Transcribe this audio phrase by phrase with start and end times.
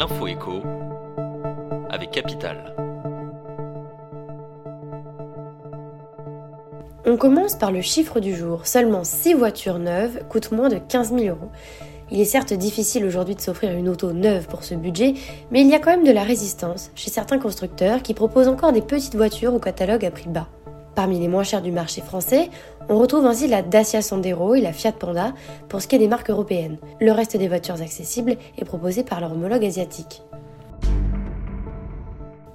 [0.00, 0.62] l'info écho
[1.90, 2.74] avec Capital.
[7.04, 8.66] On commence par le chiffre du jour.
[8.66, 11.50] Seulement 6 voitures neuves coûtent moins de 15 000 euros.
[12.10, 15.12] Il est certes difficile aujourd'hui de s'offrir une auto neuve pour ce budget,
[15.50, 18.72] mais il y a quand même de la résistance chez certains constructeurs qui proposent encore
[18.72, 20.48] des petites voitures au catalogue à prix bas.
[20.94, 22.50] Parmi les moins chères du marché français,
[22.88, 25.32] on retrouve ainsi la Dacia Sandero et la Fiat Panda
[25.68, 26.78] pour ce qui est des marques européennes.
[27.00, 30.22] Le reste des voitures accessibles est proposé par leur homologue asiatique.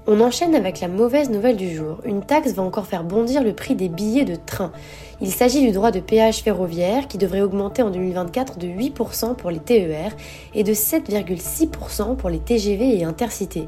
[0.07, 1.97] On enchaîne avec la mauvaise nouvelle du jour.
[2.05, 4.71] Une taxe va encore faire bondir le prix des billets de train.
[5.19, 9.49] Il s'agit du droit de péage ferroviaire qui devrait augmenter en 2024 de 8% pour
[9.49, 10.11] les TER
[10.53, 13.67] et de 7,6% pour les TGV et intercités.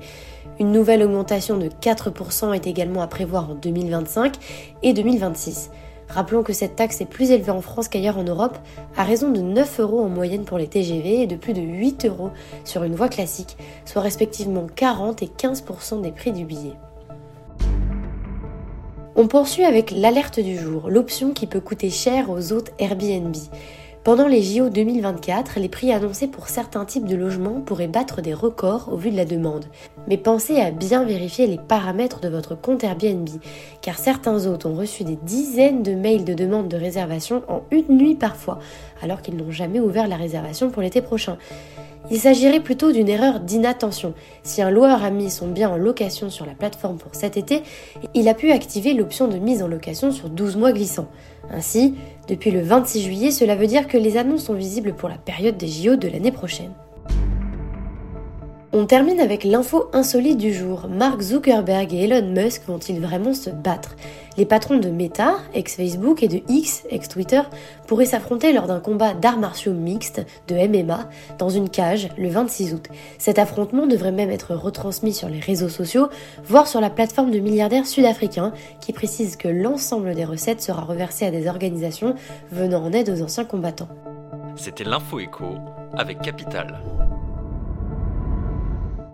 [0.59, 4.35] Une nouvelle augmentation de 4% est également à prévoir en 2025
[4.83, 5.71] et 2026.
[6.09, 8.57] Rappelons que cette taxe est plus élevée en France qu'ailleurs en Europe,
[8.95, 12.05] à raison de 9 euros en moyenne pour les TGV et de plus de 8
[12.05, 12.31] euros
[12.63, 16.73] sur une voie classique, soit respectivement 40 et 15% des prix du billet.
[19.15, 23.35] On poursuit avec l'alerte du jour, l'option qui peut coûter cher aux hôtes Airbnb.
[24.07, 28.33] Pendant les JO 2024, les prix annoncés pour certains types de logements pourraient battre des
[28.33, 29.65] records au vu de la demande.
[30.07, 33.27] Mais pensez à bien vérifier les paramètres de votre compte Airbnb,
[33.81, 37.97] car certains hôtes ont reçu des dizaines de mails de demande de réservation en une
[37.97, 38.59] nuit parfois,
[39.01, 41.37] alors qu'ils n'ont jamais ouvert la réservation pour l'été prochain.
[42.09, 44.13] Il s'agirait plutôt d'une erreur d'inattention.
[44.43, 47.63] Si un loueur a mis son bien en location sur la plateforme pour cet été,
[48.13, 51.09] il a pu activer l'option de mise en location sur 12 mois glissants.
[51.51, 51.95] Ainsi,
[52.29, 55.57] depuis le 26 juillet, cela veut dire que les annonces sont visibles pour la période
[55.57, 56.71] des JO de l'année prochaine.
[58.73, 60.87] On termine avec l'info insolite du jour.
[60.89, 63.95] Mark Zuckerberg et Elon Musk vont-ils vraiment se battre?
[64.35, 67.41] Les patrons de Meta, ex-Facebook, et de X, ex-Twitter,
[67.87, 72.73] pourraient s'affronter lors d'un combat d'arts martiaux mixtes de MMA dans une cage le 26
[72.73, 72.89] août.
[73.17, 76.09] Cet affrontement devrait même être retransmis sur les réseaux sociaux,
[76.43, 78.51] voire sur la plateforme de milliardaires sud-africains
[78.81, 82.15] qui précise que l'ensemble des recettes sera reversé à des organisations
[82.51, 83.89] venant en aide aux anciens combattants.
[84.57, 85.55] C'était l'info écho
[85.93, 86.81] avec Capital.